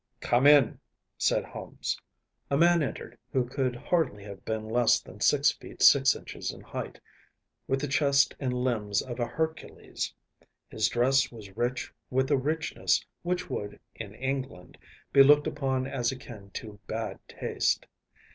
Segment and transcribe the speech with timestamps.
[0.19, 0.77] “Come in!‚ÄĚ
[1.19, 1.95] said Holmes.
[2.49, 6.61] A man entered who could hardly have been less than six feet six inches in
[6.61, 6.99] height,
[7.67, 10.11] with the chest and limbs of a Hercules.
[10.69, 14.79] His dress was rich with a richness which would, in England,
[15.13, 17.85] be looked upon as akin to bad taste.